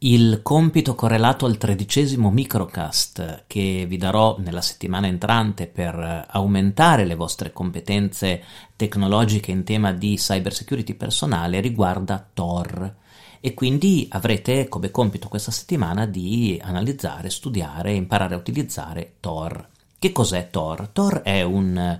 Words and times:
Il 0.00 0.40
compito 0.42 0.94
correlato 0.94 1.44
al 1.44 1.58
tredicesimo 1.58 2.30
microcast 2.30 3.44
che 3.46 3.84
vi 3.88 3.96
darò 3.96 4.36
nella 4.38 4.60
settimana 4.60 5.06
entrante 5.06 5.66
per 5.66 6.26
aumentare 6.30 7.04
le 7.04 7.14
vostre 7.14 7.52
competenze 7.52 8.42
tecnologiche 8.76 9.50
in 9.50 9.64
tema 9.64 9.92
di 9.92 10.14
cybersecurity 10.14 10.94
personale 10.94 11.60
riguarda 11.60 12.26
Tor 12.32 12.94
e 13.40 13.54
quindi 13.54 14.06
avrete 14.10 14.68
come 14.68 14.90
compito 14.90 15.28
questa 15.28 15.50
settimana 15.50 16.06
di 16.06 16.60
analizzare, 16.62 17.28
studiare 17.28 17.90
e 17.90 17.96
imparare 17.96 18.34
a 18.34 18.38
utilizzare 18.38 19.14
Tor. 19.20 19.68
Che 19.98 20.12
cos'è 20.12 20.48
Tor? 20.50 20.88
Tor 20.88 21.22
è 21.22 21.42
un 21.42 21.98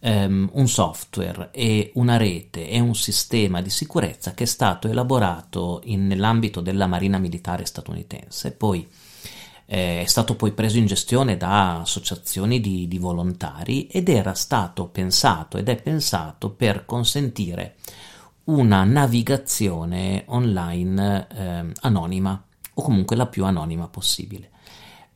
um, 0.00 0.48
un 0.52 0.68
software 0.68 1.50
e 1.52 1.90
una 1.94 2.16
rete 2.16 2.68
e 2.68 2.80
un 2.80 2.94
sistema 2.94 3.60
di 3.60 3.70
sicurezza 3.70 4.32
che 4.32 4.44
è 4.44 4.46
stato 4.46 4.88
elaborato 4.88 5.80
in, 5.84 6.06
nell'ambito 6.06 6.60
della 6.60 6.86
Marina 6.86 7.18
Militare 7.18 7.64
statunitense, 7.64 8.52
poi 8.52 8.86
eh, 9.70 10.02
è 10.02 10.06
stato 10.06 10.34
poi 10.34 10.52
preso 10.52 10.78
in 10.78 10.86
gestione 10.86 11.36
da 11.36 11.80
associazioni 11.80 12.60
di, 12.60 12.88
di 12.88 12.98
volontari 12.98 13.86
ed 13.86 14.08
era 14.08 14.34
stato 14.34 14.86
pensato 14.86 15.58
ed 15.58 15.68
è 15.68 15.80
pensato 15.80 16.50
per 16.50 16.84
consentire 16.86 17.76
una 18.44 18.84
navigazione 18.84 20.24
online 20.28 21.26
eh, 21.30 21.72
anonima 21.80 22.42
o 22.74 22.82
comunque 22.82 23.14
la 23.14 23.26
più 23.26 23.44
anonima 23.44 23.88
possibile. 23.88 24.50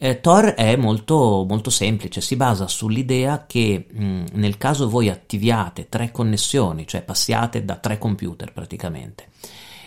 Eh, 0.05 0.21
Tor 0.21 0.47
è 0.47 0.75
molto, 0.75 1.47
molto, 1.49 1.71
semplice, 1.71 2.21
si 2.21 2.35
basa 2.35 2.67
sull'idea 2.67 3.47
che 3.47 3.87
mh, 3.89 4.25
nel 4.33 4.59
caso 4.59 4.89
voi 4.91 5.09
attiviate 5.09 5.89
tre 5.89 6.11
connessioni, 6.11 6.89
cioè 6.89 7.03
passiate 7.03 7.65
da 7.65 7.77
tre 7.77 7.99
computer 7.99 8.53
praticamente, 8.53 9.29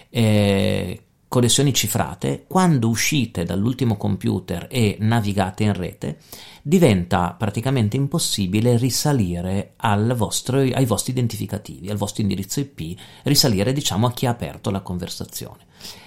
eh, 0.09 1.01
connessioni 1.27 1.73
cifrate, 1.73 2.45
quando 2.47 2.87
uscite 2.87 3.43
dall'ultimo 3.43 3.97
computer 3.97 4.67
e 4.71 4.95
navigate 5.01 5.63
in 5.63 5.73
rete, 5.73 6.19
diventa 6.61 7.35
praticamente 7.37 7.97
impossibile 7.97 8.77
risalire 8.77 9.73
vostro, 10.15 10.59
ai 10.59 10.85
vostri 10.85 11.11
identificativi, 11.11 11.89
al 11.89 11.97
vostro 11.97 12.21
indirizzo 12.21 12.61
IP, 12.61 12.97
risalire 13.23 13.73
diciamo 13.73 14.07
a 14.07 14.13
chi 14.13 14.27
ha 14.27 14.29
aperto 14.29 14.71
la 14.71 14.79
conversazione. 14.79 15.65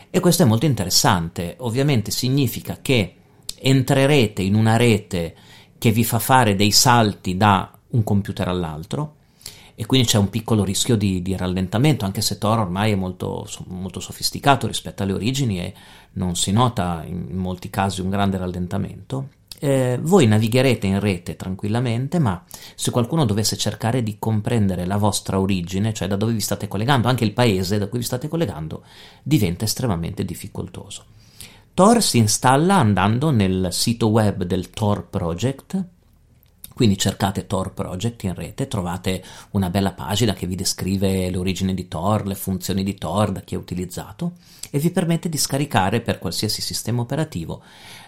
E 0.08 0.20
questo 0.20 0.44
è 0.44 0.46
molto 0.46 0.64
interessante, 0.64 1.56
ovviamente 1.58 2.10
significa 2.10 2.78
che 2.80 3.17
entrerete 3.60 4.42
in 4.42 4.54
una 4.54 4.76
rete 4.76 5.34
che 5.78 5.90
vi 5.92 6.04
fa 6.04 6.18
fare 6.18 6.54
dei 6.56 6.70
salti 6.72 7.36
da 7.36 7.72
un 7.90 8.04
computer 8.04 8.48
all'altro 8.48 9.16
e 9.80 9.86
quindi 9.86 10.08
c'è 10.08 10.18
un 10.18 10.28
piccolo 10.28 10.64
rischio 10.64 10.96
di, 10.96 11.22
di 11.22 11.36
rallentamento, 11.36 12.04
anche 12.04 12.20
se 12.20 12.36
Tor 12.36 12.58
ormai 12.58 12.90
è 12.90 12.96
molto, 12.96 13.48
molto, 13.68 14.00
sofisticato 14.00 14.66
rispetto 14.66 15.04
alle 15.04 15.12
origini 15.12 15.60
e 15.60 15.72
non 16.14 16.34
si 16.34 16.50
nota 16.50 17.04
in 17.06 17.36
molti 17.36 17.70
casi 17.70 18.00
un 18.00 18.10
grande 18.10 18.38
rallentamento. 18.38 19.28
Eh, 19.60 19.96
voi 20.02 20.26
navigherete 20.26 20.88
in 20.88 20.98
rete 20.98 21.36
tranquillamente, 21.36 22.18
ma 22.18 22.42
se 22.74 22.90
qualcuno 22.90 23.24
dovesse 23.24 23.56
cercare 23.56 24.02
di 24.02 24.16
comprendere 24.18 24.84
la 24.84 24.96
vostra 24.96 25.38
origine, 25.38 25.94
cioè 25.94 26.08
da 26.08 26.16
dove 26.16 26.32
vi 26.32 26.40
state 26.40 26.66
collegando, 26.66 27.06
anche 27.06 27.22
il 27.22 27.32
paese 27.32 27.78
da 27.78 27.86
cui 27.86 27.98
vi 27.98 28.04
state 28.04 28.26
collegando, 28.26 28.82
diventa 29.22 29.64
estremamente 29.64 30.24
difficoltoso. 30.24 31.04
Tor 31.78 32.02
si 32.02 32.18
installa 32.18 32.74
andando 32.74 33.30
nel 33.30 33.68
sito 33.70 34.08
web 34.08 34.42
del 34.42 34.68
Tor 34.70 35.06
Project, 35.06 35.80
quindi 36.74 36.98
cercate 36.98 37.46
Tor 37.46 37.72
Project 37.72 38.24
in 38.24 38.34
rete, 38.34 38.66
trovate 38.66 39.22
una 39.50 39.70
bella 39.70 39.92
pagina 39.92 40.32
che 40.32 40.48
vi 40.48 40.56
descrive 40.56 41.30
l'origine 41.30 41.74
di 41.74 41.86
Tor, 41.86 42.26
le 42.26 42.34
funzioni 42.34 42.82
di 42.82 42.96
Tor, 42.96 43.30
da 43.30 43.42
chi 43.42 43.54
è 43.54 43.58
utilizzato 43.58 44.32
e 44.72 44.80
vi 44.80 44.90
permette 44.90 45.28
di 45.28 45.38
scaricare 45.38 46.00
per 46.00 46.18
qualsiasi 46.18 46.62
sistema 46.62 47.00
operativo 47.00 47.62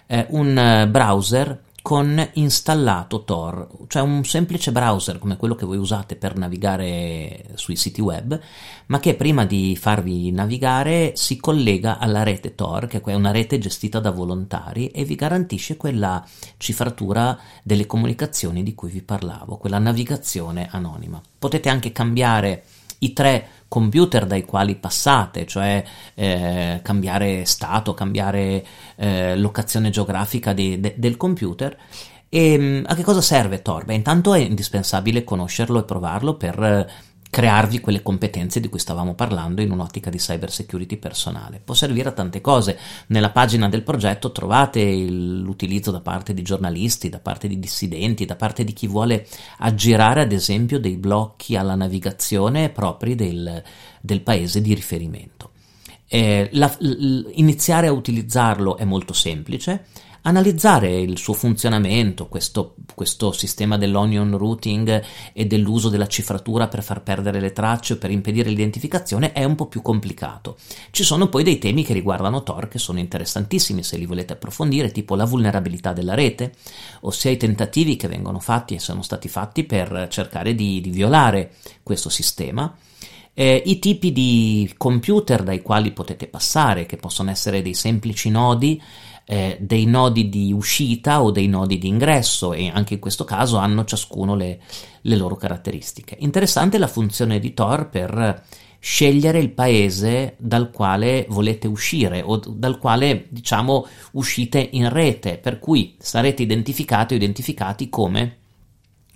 eh, 0.05 0.25
un 0.31 0.57
eh, 0.57 0.89
browser 0.89 1.63
con 1.81 2.29
installato 2.33 3.23
Tor, 3.23 3.67
cioè 3.87 4.01
un 4.01 4.23
semplice 4.23 4.71
browser 4.71 5.17
come 5.17 5.37
quello 5.37 5.55
che 5.55 5.65
voi 5.65 5.77
usate 5.77 6.15
per 6.15 6.37
navigare 6.37 7.45
sui 7.55 7.75
siti 7.75 8.01
web, 8.01 8.39
ma 8.87 8.99
che 8.99 9.15
prima 9.15 9.45
di 9.45 9.75
farvi 9.75 10.31
navigare 10.31 11.13
si 11.15 11.37
collega 11.37 11.97
alla 11.97 12.23
rete 12.23 12.55
Tor, 12.55 12.87
che 12.87 13.01
è 13.03 13.13
una 13.13 13.31
rete 13.31 13.57
gestita 13.57 13.99
da 13.99 14.11
volontari 14.11 14.87
e 14.87 15.03
vi 15.05 15.15
garantisce 15.15 15.77
quella 15.77 16.25
cifratura 16.57 17.37
delle 17.63 17.85
comunicazioni 17.85 18.63
di 18.63 18.75
cui 18.75 18.91
vi 18.91 19.01
parlavo, 19.01 19.57
quella 19.57 19.79
navigazione 19.79 20.67
anonima. 20.69 21.21
Potete 21.37 21.69
anche 21.69 21.91
cambiare 21.91 22.63
i 23.03 23.13
tre 23.13 23.47
computer 23.67 24.25
dai 24.25 24.43
quali 24.43 24.75
passate, 24.75 25.45
cioè 25.45 25.83
eh, 26.13 26.81
cambiare 26.83 27.45
stato, 27.45 27.93
cambiare 27.93 28.65
eh, 28.95 29.37
locazione 29.37 29.89
geografica 29.89 30.53
di, 30.53 30.79
de, 30.79 30.95
del 30.97 31.17
computer. 31.17 31.77
E 32.27 32.57
mm, 32.57 32.83
a 32.87 32.95
che 32.95 33.03
cosa 33.03 33.21
serve 33.21 33.61
Tor? 33.61 33.85
Beh, 33.85 33.93
intanto 33.93 34.33
è 34.33 34.39
indispensabile 34.39 35.23
conoscerlo 35.23 35.79
e 35.79 35.83
provarlo 35.83 36.35
per 36.35 36.89
crearvi 37.31 37.79
quelle 37.79 38.03
competenze 38.03 38.59
di 38.59 38.67
cui 38.67 38.77
stavamo 38.77 39.15
parlando 39.15 39.61
in 39.61 39.71
un'ottica 39.71 40.09
di 40.09 40.17
cyber 40.17 40.51
security 40.51 40.97
personale. 40.97 41.61
Può 41.63 41.73
servire 41.73 42.09
a 42.09 42.11
tante 42.11 42.41
cose. 42.41 42.77
Nella 43.07 43.31
pagina 43.31 43.69
del 43.69 43.83
progetto 43.83 44.33
trovate 44.33 44.81
il, 44.81 45.39
l'utilizzo 45.39 45.91
da 45.91 46.01
parte 46.01 46.33
di 46.33 46.41
giornalisti, 46.41 47.07
da 47.07 47.19
parte 47.19 47.47
di 47.47 47.57
dissidenti, 47.57 48.25
da 48.25 48.35
parte 48.35 48.65
di 48.65 48.73
chi 48.73 48.85
vuole 48.85 49.25
aggirare 49.59 50.21
ad 50.21 50.33
esempio 50.33 50.77
dei 50.77 50.97
blocchi 50.97 51.55
alla 51.55 51.75
navigazione 51.75 52.69
propri 52.69 53.15
del, 53.15 53.63
del 54.01 54.21
paese 54.21 54.59
di 54.59 54.73
riferimento. 54.73 55.51
Eh, 56.09 56.49
la, 56.51 56.69
l, 56.79 57.31
iniziare 57.35 57.87
a 57.87 57.93
utilizzarlo 57.93 58.75
è 58.75 58.83
molto 58.83 59.13
semplice 59.13 59.85
analizzare 60.23 60.99
il 60.99 61.17
suo 61.17 61.33
funzionamento, 61.33 62.27
questo, 62.27 62.75
questo 62.93 63.31
sistema 63.31 63.77
dell'onion 63.77 64.37
routing 64.37 65.03
e 65.33 65.45
dell'uso 65.45 65.89
della 65.89 66.07
cifratura 66.07 66.67
per 66.67 66.83
far 66.83 67.01
perdere 67.01 67.39
le 67.39 67.53
tracce 67.53 67.93
o 67.93 67.97
per 67.97 68.11
impedire 68.11 68.49
l'identificazione 68.49 69.31
è 69.31 69.43
un 69.43 69.55
po' 69.55 69.67
più 69.67 69.81
complicato. 69.81 70.57
Ci 70.91 71.03
sono 71.03 71.29
poi 71.29 71.43
dei 71.43 71.57
temi 71.57 71.83
che 71.83 71.93
riguardano 71.93 72.43
Tor 72.43 72.67
che 72.67 72.77
sono 72.77 72.99
interessantissimi 72.99 73.83
se 73.83 73.97
li 73.97 74.05
volete 74.05 74.33
approfondire, 74.33 74.91
tipo 74.91 75.15
la 75.15 75.25
vulnerabilità 75.25 75.93
della 75.93 76.13
rete, 76.13 76.53
ossia 77.01 77.31
i 77.31 77.37
tentativi 77.37 77.95
che 77.95 78.07
vengono 78.07 78.39
fatti 78.39 78.75
e 78.75 78.79
sono 78.79 79.01
stati 79.01 79.27
fatti 79.27 79.63
per 79.63 80.07
cercare 80.09 80.53
di, 80.53 80.81
di 80.81 80.89
violare 80.89 81.53
questo 81.81 82.09
sistema. 82.09 82.75
Eh, 83.33 83.63
I 83.65 83.79
tipi 83.79 84.11
di 84.11 84.73
computer 84.77 85.43
dai 85.43 85.61
quali 85.61 85.91
potete 85.91 86.27
passare, 86.27 86.85
che 86.85 86.97
possono 86.97 87.31
essere 87.31 87.61
dei 87.61 87.73
semplici 87.73 88.29
nodi 88.29 88.81
eh, 89.31 89.57
dei 89.61 89.85
nodi 89.85 90.27
di 90.27 90.51
uscita 90.51 91.21
o 91.23 91.31
dei 91.31 91.47
nodi 91.47 91.77
di 91.77 91.87
ingresso 91.87 92.51
e 92.53 92.67
anche 92.67 92.95
in 92.95 92.99
questo 92.99 93.23
caso 93.23 93.57
hanno 93.57 93.85
ciascuno 93.85 94.35
le, 94.35 94.59
le 95.01 95.15
loro 95.15 95.35
caratteristiche. 95.35 96.17
Interessante 96.19 96.77
la 96.77 96.87
funzione 96.87 97.39
di 97.39 97.53
Tor 97.53 97.89
per 97.89 98.43
scegliere 98.77 99.39
il 99.39 99.51
paese 99.51 100.35
dal 100.37 100.71
quale 100.71 101.25
volete 101.29 101.67
uscire 101.67 102.21
o 102.21 102.41
dal 102.45 102.77
quale 102.77 103.27
diciamo 103.29 103.85
uscite 104.13 104.69
in 104.71 104.89
rete, 104.89 105.37
per 105.37 105.59
cui 105.59 105.95
sarete 105.99 106.41
identificati 106.41 107.13
o 107.13 107.17
identificati 107.17 107.89
come 107.89 108.39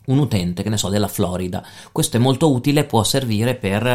un 0.06 0.20
utente, 0.20 0.64
che 0.64 0.70
ne 0.70 0.78
so, 0.78 0.90
della 0.90 1.08
Florida. 1.08 1.66
Questo 1.92 2.18
è 2.18 2.20
molto 2.20 2.52
utile, 2.52 2.86
può 2.86 3.04
servire 3.04 3.56
per 3.56 3.86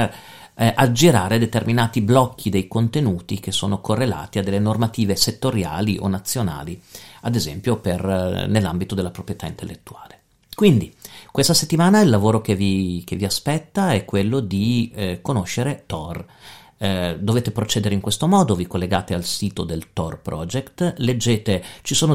eh, 0.54 0.72
aggirare 0.75 1.38
determinati 1.38 2.00
blocchi 2.03 2.50
dei 2.50 2.69
contenuti 2.69 3.41
che 3.41 3.53
sono 3.53 3.81
correlati 3.81 4.38
a 4.38 4.43
delle 4.43 4.59
normative 4.59 5.16
settoriali 5.16 5.97
o 5.99 6.09
nazionali, 6.09 6.81
ad 7.22 7.34
esempio 7.34 7.78
per, 7.78 8.04
eh, 8.04 8.47
nell'ambito 8.47 8.94
della 8.94 9.10
proprietà 9.10 9.47
intellettuale. 9.47 10.19
Quindi, 10.54 10.93
questa 11.31 11.54
settimana 11.54 12.00
il 12.00 12.10
lavoro 12.10 12.41
che 12.43 12.54
vi, 12.54 13.03
che 13.06 13.16
vi 13.16 13.25
aspetta 13.25 13.93
è 13.93 14.04
quello 14.04 14.41
di 14.41 14.93
eh, 14.94 15.20
conoscere 15.23 15.84
Tor. 15.87 16.26
Eh, 16.82 17.19
dovete 17.21 17.50
procedere 17.50 17.94
in 17.94 18.00
questo 18.00 18.27
modo, 18.27 18.55
vi 18.55 18.67
collegate 18.67 19.12
al 19.12 19.23
sito 19.23 19.65
del 19.65 19.93
Tor 19.93 20.21
Project, 20.23 20.94
leggete, 20.97 21.62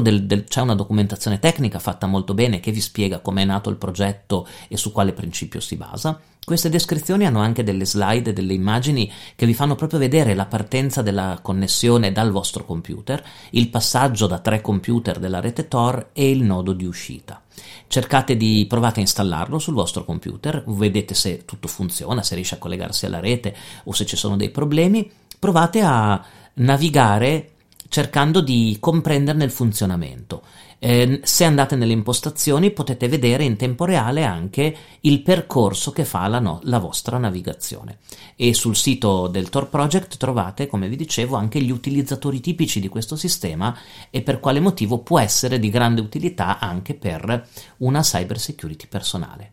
del, 0.02 0.26
del, 0.26 0.42
c'è 0.42 0.60
una 0.60 0.74
documentazione 0.74 1.38
tecnica 1.38 1.78
fatta 1.78 2.08
molto 2.08 2.34
bene 2.34 2.58
che 2.58 2.72
vi 2.72 2.80
spiega 2.80 3.20
come 3.20 3.42
è 3.42 3.44
nato 3.44 3.70
il 3.70 3.76
progetto 3.76 4.44
e 4.66 4.76
su 4.76 4.90
quale 4.90 5.12
principio 5.12 5.60
si 5.60 5.76
basa. 5.76 6.20
Queste 6.46 6.68
descrizioni 6.68 7.26
hanno 7.26 7.40
anche 7.40 7.64
delle 7.64 7.84
slide, 7.84 8.32
delle 8.32 8.54
immagini 8.54 9.12
che 9.34 9.46
vi 9.46 9.52
fanno 9.52 9.74
proprio 9.74 9.98
vedere 9.98 10.32
la 10.32 10.46
partenza 10.46 11.02
della 11.02 11.40
connessione 11.42 12.12
dal 12.12 12.30
vostro 12.30 12.64
computer, 12.64 13.20
il 13.50 13.68
passaggio 13.68 14.28
da 14.28 14.38
tre 14.38 14.60
computer 14.60 15.18
della 15.18 15.40
rete 15.40 15.66
Tor 15.66 16.10
e 16.12 16.30
il 16.30 16.44
nodo 16.44 16.72
di 16.72 16.84
uscita. 16.84 17.42
Cercate 17.88 18.36
di 18.36 18.64
provare 18.68 18.98
a 18.98 19.00
installarlo 19.00 19.58
sul 19.58 19.74
vostro 19.74 20.04
computer, 20.04 20.62
vedete 20.68 21.14
se 21.14 21.44
tutto 21.44 21.66
funziona, 21.66 22.22
se 22.22 22.36
riesce 22.36 22.54
a 22.54 22.58
collegarsi 22.58 23.06
alla 23.06 23.18
rete 23.18 23.52
o 23.82 23.92
se 23.92 24.06
ci 24.06 24.14
sono 24.14 24.36
dei 24.36 24.50
problemi. 24.50 25.10
Provate 25.40 25.80
a 25.80 26.24
navigare 26.54 27.55
cercando 27.96 28.42
di 28.42 28.76
comprenderne 28.78 29.42
il 29.42 29.50
funzionamento. 29.50 30.42
Eh, 30.78 31.20
se 31.24 31.44
andate 31.44 31.76
nelle 31.76 31.94
impostazioni 31.94 32.70
potete 32.70 33.08
vedere 33.08 33.44
in 33.44 33.56
tempo 33.56 33.86
reale 33.86 34.22
anche 34.22 34.76
il 35.00 35.22
percorso 35.22 35.92
che 35.92 36.04
fa 36.04 36.26
la, 36.26 36.38
no- 36.38 36.60
la, 36.64 36.78
vostra 36.78 37.16
navigazione 37.16 38.00
e 38.36 38.52
sul 38.52 38.76
sito 38.76 39.28
del 39.28 39.48
Tor 39.48 39.70
Project 39.70 40.18
trovate, 40.18 40.66
come 40.66 40.90
vi 40.90 40.96
dicevo, 40.96 41.36
anche 41.36 41.62
gli 41.62 41.70
utilizzatori 41.70 42.40
tipici 42.40 42.80
di 42.80 42.88
questo 42.88 43.16
sistema 43.16 43.74
e 44.10 44.20
per 44.20 44.40
quale 44.40 44.60
motivo 44.60 44.98
può 44.98 45.18
essere 45.18 45.58
di 45.58 45.70
grande 45.70 46.02
utilità 46.02 46.58
anche 46.58 46.92
per 46.92 47.48
una 47.78 48.02
cyber 48.02 48.38
security 48.38 48.88
personale. 48.88 49.52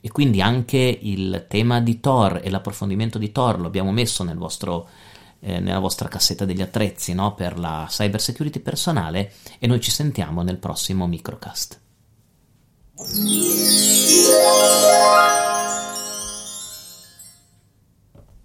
E 0.00 0.10
quindi 0.10 0.40
anche 0.40 0.98
il 1.02 1.44
tema 1.48 1.82
di 1.82 2.00
Tor 2.00 2.40
e 2.42 2.48
l'approfondimento 2.48 3.18
di 3.18 3.30
Tor 3.30 3.60
lo 3.60 3.66
abbiamo 3.66 3.92
messo 3.92 4.24
nel 4.24 4.38
vostro 4.38 4.88
eh, 5.44 5.60
nella 5.60 5.78
vostra 5.78 6.08
cassetta 6.08 6.46
degli 6.46 6.62
attrezzi 6.62 7.12
no? 7.12 7.34
per 7.34 7.58
la 7.58 7.86
cyber 7.88 8.20
security 8.20 8.60
personale 8.60 9.32
e 9.58 9.66
noi 9.66 9.80
ci 9.80 9.90
sentiamo 9.90 10.42
nel 10.42 10.58
prossimo 10.58 11.06
microcast. 11.06 11.80